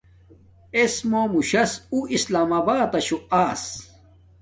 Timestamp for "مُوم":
1.09-1.27